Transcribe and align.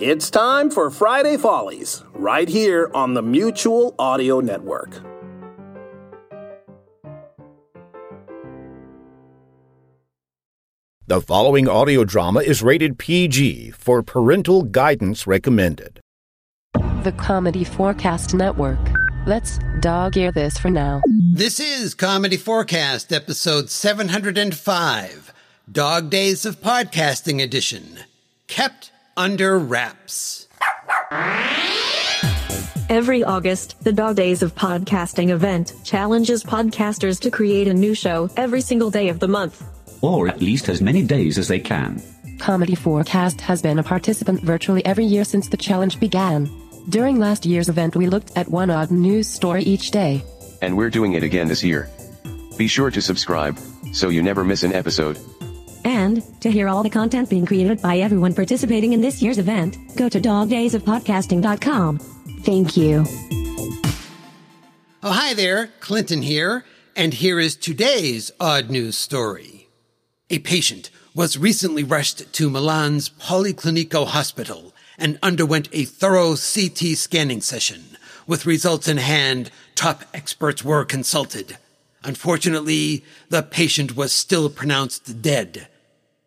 It's 0.00 0.30
time 0.30 0.70
for 0.70 0.90
Friday 0.90 1.36
Follies, 1.36 2.04
right 2.12 2.48
here 2.48 2.88
on 2.94 3.14
the 3.14 3.22
Mutual 3.22 3.96
Audio 3.98 4.38
Network. 4.38 5.02
The 11.08 11.20
following 11.20 11.68
audio 11.68 12.04
drama 12.04 12.42
is 12.42 12.62
rated 12.62 12.96
PG 13.00 13.72
for 13.72 14.04
parental 14.04 14.62
guidance 14.62 15.26
recommended. 15.26 15.98
The 17.02 17.12
Comedy 17.18 17.64
4 17.64 17.92
Cast 17.94 18.34
Network. 18.34 18.78
Let's 19.26 19.58
dog 19.80 20.16
ear 20.16 20.30
this 20.30 20.58
for 20.58 20.70
now. 20.70 21.02
This 21.32 21.58
is 21.58 21.94
Comedy 21.94 22.36
4 22.36 22.64
Cast, 22.66 23.12
episode 23.12 23.68
705, 23.68 25.34
Dog 25.72 26.08
Days 26.08 26.46
of 26.46 26.60
Podcasting 26.60 27.42
Edition. 27.42 27.98
Kept 28.46 28.92
under 29.18 29.58
wraps. 29.58 30.46
Every 32.88 33.24
August, 33.24 33.82
the 33.82 33.92
Dog 33.92 34.14
Days 34.14 34.44
of 34.44 34.54
Podcasting 34.54 35.30
event 35.30 35.72
challenges 35.82 36.44
podcasters 36.44 37.20
to 37.22 37.30
create 37.30 37.66
a 37.66 37.74
new 37.74 37.94
show 37.94 38.30
every 38.36 38.60
single 38.60 38.90
day 38.90 39.08
of 39.08 39.18
the 39.18 39.26
month. 39.26 39.62
Or 40.02 40.28
at 40.28 40.40
least 40.40 40.68
as 40.68 40.80
many 40.80 41.02
days 41.02 41.36
as 41.36 41.48
they 41.48 41.58
can. 41.58 42.00
Comedy 42.38 42.76
4 42.76 43.02
Cast 43.02 43.40
has 43.40 43.60
been 43.60 43.80
a 43.80 43.82
participant 43.82 44.40
virtually 44.40 44.86
every 44.86 45.04
year 45.04 45.24
since 45.24 45.48
the 45.48 45.56
challenge 45.56 45.98
began. 45.98 46.48
During 46.88 47.18
last 47.18 47.44
year's 47.44 47.68
event, 47.68 47.96
we 47.96 48.06
looked 48.06 48.36
at 48.36 48.48
one 48.48 48.70
odd 48.70 48.92
news 48.92 49.28
story 49.28 49.64
each 49.64 49.90
day. 49.90 50.22
And 50.62 50.76
we're 50.76 50.90
doing 50.90 51.14
it 51.14 51.24
again 51.24 51.48
this 51.48 51.64
year. 51.64 51.90
Be 52.56 52.68
sure 52.68 52.92
to 52.92 53.02
subscribe 53.02 53.58
so 53.92 54.10
you 54.10 54.22
never 54.22 54.44
miss 54.44 54.62
an 54.62 54.72
episode. 54.72 55.18
And 56.08 56.40
to 56.40 56.50
hear 56.50 56.68
all 56.68 56.82
the 56.82 56.88
content 56.88 57.28
being 57.28 57.44
created 57.44 57.82
by 57.82 57.98
everyone 57.98 58.32
participating 58.32 58.94
in 58.94 59.02
this 59.02 59.20
year's 59.20 59.36
event, 59.36 59.76
go 59.94 60.08
to 60.08 60.18
dogdaysofpodcasting.com. 60.18 61.98
Thank 62.44 62.78
you. 62.78 63.04
Oh, 65.02 65.12
hi 65.12 65.34
there, 65.34 65.66
Clinton 65.80 66.22
here, 66.22 66.64
and 66.96 67.12
here 67.12 67.38
is 67.38 67.56
today's 67.56 68.30
odd 68.40 68.70
news 68.70 68.96
story. 68.96 69.68
A 70.30 70.38
patient 70.38 70.88
was 71.14 71.36
recently 71.36 71.84
rushed 71.84 72.32
to 72.32 72.48
Milan's 72.48 73.10
Policlinico 73.10 74.06
Hospital 74.06 74.72
and 74.96 75.18
underwent 75.22 75.68
a 75.72 75.84
thorough 75.84 76.36
CT 76.36 76.96
scanning 76.96 77.42
session. 77.42 77.98
With 78.26 78.46
results 78.46 78.88
in 78.88 78.96
hand, 78.96 79.50
top 79.74 80.04
experts 80.14 80.64
were 80.64 80.86
consulted. 80.86 81.58
Unfortunately, 82.02 83.04
the 83.28 83.42
patient 83.42 83.94
was 83.94 84.10
still 84.10 84.48
pronounced 84.48 85.20
dead. 85.20 85.68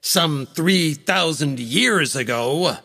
Some 0.00 0.46
3,000 0.46 1.58
years 1.58 2.14
ago. 2.14 2.76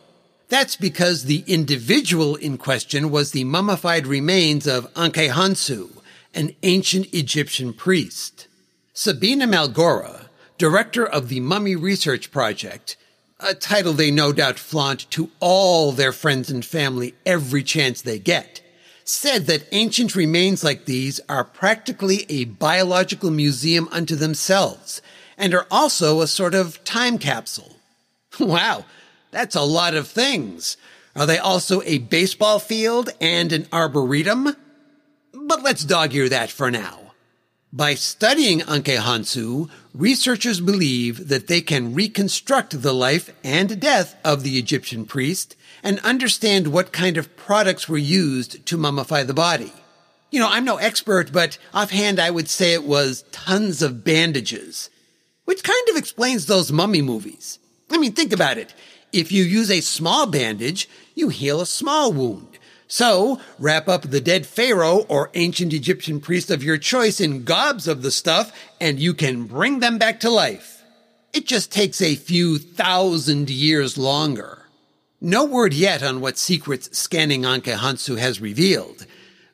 That's 0.50 0.76
because 0.76 1.24
the 1.24 1.44
individual 1.48 2.36
in 2.36 2.58
question 2.58 3.12
was 3.12 3.32
the 3.32 3.44
mummified 3.44 4.08
remains 4.08 4.68
of 4.68 4.92
Ankhekhonsu, 4.96 6.02
an 6.34 6.56
ancient 6.64 7.14
Egyptian 7.14 7.74
priest. 7.74 8.48
Sabina 8.94 9.48
Malgora, 9.48 10.28
director 10.58 11.06
of 11.06 11.30
the 11.30 11.40
Mummy 11.40 11.76
Research 11.76 12.32
Project, 12.32 12.98
a 13.40 13.54
title 13.54 13.94
they 13.94 14.12
no 14.12 14.34
doubt 14.34 14.58
flaunt 14.58 15.10
to 15.12 15.30
all 15.40 15.92
their 15.92 16.12
friends 16.12 16.50
and 16.50 16.66
family 16.66 17.14
every 17.26 17.64
chance 17.64 18.02
they 18.02 18.18
get, 18.18 18.62
said 19.04 19.46
that 19.46 19.68
ancient 19.72 20.16
remains 20.16 20.64
like 20.64 20.86
these 20.86 21.20
are 21.30 21.44
practically 21.44 22.26
a 22.30 22.46
biological 22.46 23.30
museum 23.30 23.88
unto 23.92 24.16
themselves 24.16 25.02
and 25.38 25.54
are 25.54 25.68
also 25.72 26.22
a 26.22 26.28
sort 26.28 26.54
of 26.54 26.84
time 26.84 27.18
capsule. 27.18 27.76
Wow, 28.40 28.86
that's 29.30 29.56
a 29.56 29.62
lot 29.62 29.94
of 29.94 30.08
things. 30.08 30.76
Are 31.16 31.28
they 31.28 31.38
also 31.38 31.84
a 31.84 32.00
baseball 32.00 32.58
field 32.58 33.12
and 33.22 33.52
an 33.52 33.68
arboretum? 33.72 34.56
But 35.34 35.62
let's 35.62 35.84
dog 35.84 36.16
ear 36.16 36.30
that 36.30 36.50
for 36.50 36.72
now. 36.72 37.04
By 37.72 37.96
studying 37.96 38.60
Ankhekhonsu, 38.62 39.70
researchers 39.96 40.62
believe 40.62 41.28
that 41.30 41.48
they 41.48 41.62
can 41.62 41.96
reconstruct 41.96 42.82
the 42.82 42.94
life 42.94 43.32
and 43.44 43.80
death 43.80 44.16
of 44.24 44.44
the 44.44 44.58
Egyptian 44.58 45.06
priest 45.06 45.56
and 45.84 46.00
understand 46.00 46.68
what 46.68 46.94
kind 46.94 47.18
of 47.18 47.36
products 47.36 47.90
were 47.90 47.98
used 47.98 48.66
to 48.68 48.78
mummify 48.78 49.26
the 49.26 49.34
body. 49.34 49.74
You 50.30 50.40
know, 50.40 50.50
I'm 50.50 50.66
no 50.66 50.78
expert, 50.78 51.32
but 51.32 51.58
offhand 51.74 52.20
I 52.20 52.32
would 52.32 52.50
say 52.50 52.74
it 52.74 52.84
was 52.84 53.24
tons 53.32 53.82
of 53.82 54.04
bandages, 54.04 54.90
which 55.46 55.64
kind 55.64 55.90
of 55.90 55.98
explains 55.98 56.46
those 56.46 56.72
mummy 56.72 57.02
movies. 57.02 57.60
I 57.90 57.98
mean, 57.98 58.14
think 58.14 58.34
about 58.34 58.58
it. 58.58 58.74
If 59.12 59.32
you 59.32 59.44
use 59.44 59.70
a 59.70 59.82
small 59.82 60.26
bandage, 60.26 60.90
you 61.14 61.30
heal 61.30 61.62
a 61.62 61.66
small 61.66 62.12
wound. 62.12 62.58
So, 62.88 63.40
wrap 63.58 63.88
up 63.88 64.04
the 64.04 64.22
dead 64.22 64.46
pharaoh 64.46 65.06
or 65.08 65.32
ancient 65.34 65.74
Egyptian 65.74 66.20
priest 66.20 66.52
of 66.52 66.64
your 66.64 66.78
choice 66.78 67.20
in 67.20 67.44
gobs 67.44 67.88
of 67.88 68.02
the 68.02 68.12
stuff, 68.12 68.52
and 68.80 69.00
you 69.00 69.14
can 69.14 69.46
bring 69.46 69.80
them 69.80 69.98
back 69.98 70.20
to 70.22 70.30
life. 70.30 70.84
It 71.34 71.48
just 71.48 71.72
takes 71.72 72.02
a 72.02 72.16
few 72.16 72.60
thousand 72.60 73.50
years 73.50 73.98
longer. 73.98 74.60
No 75.20 75.46
word 75.46 75.74
yet 75.74 76.04
on 76.04 76.22
what 76.22 76.38
secrets 76.38 76.96
scanning 76.98 77.44
Ankhekhonsu 77.44 78.18
has 78.18 78.42
revealed. 78.42 79.08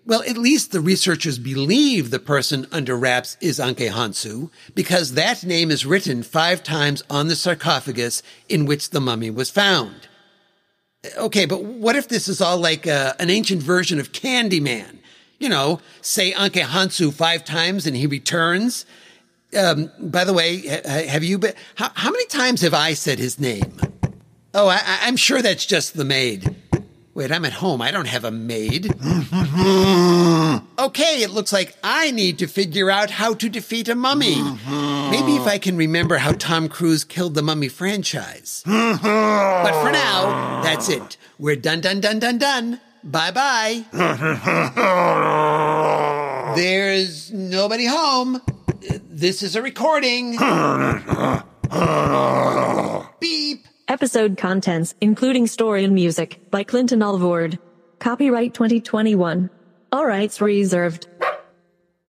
Well, 0.09 0.24
at 0.28 0.40
least 0.40 0.72
the 0.72 0.81
researchers 0.81 1.38
believe 1.38 2.09
the 2.09 2.18
person 2.18 2.66
under 2.72 2.97
wraps 2.97 3.38
is 3.42 3.59
Ankhekhonsu 3.59 4.50
because 4.74 5.14
that 5.14 5.44
name 5.44 5.70
is 5.70 5.86
written 5.86 6.24
five 6.24 6.64
times 6.64 7.03
on 7.12 7.28
the 7.28 7.36
sarcophagus 7.36 8.24
in 8.50 8.66
which 8.66 8.90
the 8.90 9.00
mummy 9.00 9.30
was 9.30 9.52
found. 9.52 10.08
Okay, 11.16 11.46
but 11.46 11.64
what 11.64 11.96
if 11.96 12.08
this 12.08 12.28
is 12.28 12.42
all 12.42 12.58
like 12.58 12.88
uh, 12.88 13.14
an 13.19 13.30
ancient 13.30 13.62
version 13.62 14.00
of 14.00 14.12
Candyman? 14.12 14.98
You 15.38 15.50
know, 15.50 15.80
say 16.02 16.31
Ankhekhonsu 16.31 17.14
five 17.14 17.46
times 17.46 17.86
and 17.86 17.96
he 17.96 18.08
returns. 18.08 18.88
Um, 19.56 19.92
by 20.00 20.24
the 20.24 20.34
way, 20.34 20.66
have 20.88 21.24
you 21.24 21.38
been, 21.38 21.53
how, 21.75 21.92
how, 21.94 22.09
many 22.09 22.25
times 22.25 22.62
have 22.62 22.74
I 22.74 22.96
said 22.96 23.19
his 23.19 23.40
name? 23.40 23.80
Oh, 24.56 24.69
I, 24.69 24.81
I'm 25.03 25.18
sure 25.18 25.44
that's 25.44 25.68
just 25.68 25.96
the 25.96 26.03
maid. 26.03 26.56
Wait, 27.14 27.31
I'm 27.31 27.44
at 27.44 27.53
home. 27.53 27.81
I 27.81 27.92
don't 27.92 28.08
have 28.08 28.24
a 28.24 28.31
maid. 28.31 28.86
okay, 30.80 31.24
it 31.24 31.31
looks 31.31 31.52
like 31.52 31.75
I 31.84 32.12
need 32.12 32.38
to 32.40 32.47
figure 32.47 32.90
out 32.92 33.09
how 33.09 33.34
to 33.34 33.50
defeat 33.50 33.90
a 33.90 33.96
mummy. 33.96 34.36
Maybe 35.12 35.36
if 35.36 35.48
I 35.48 35.58
can 35.58 35.75
remember 35.75 36.19
how 36.19 36.34
Tom 36.34 36.69
Cruise 36.69 37.03
killed 37.03 37.34
the 37.34 37.42
mummy 37.42 37.68
franchise. 37.68 38.62
but 38.66 38.98
for 39.00 39.92
now, 39.92 40.62
that's 40.64 40.88
it. 40.88 41.18
We're 41.40 41.56
done, 41.56 41.81
done, 41.81 42.00
done, 42.00 42.19
done, 42.19 42.38
done. 42.38 42.80
Bye 43.03 43.31
bye. 43.31 43.86
There's 46.56 47.31
nobody 47.31 47.86
home. 47.86 48.42
This 49.09 49.42
is 49.42 49.56
a 49.56 49.62
recording. 49.62 50.38
Episode 54.00 54.38
contents, 54.38 54.96
including 55.02 55.46
story 55.46 55.84
and 55.84 55.94
music, 55.94 56.40
by 56.50 56.63
Clinton 56.63 57.01
Alvord. 57.01 57.60
Copyright 58.00 58.54
2021. 58.54 59.50
All 59.92 60.06
rights 60.06 60.40
reserved. 60.40 61.08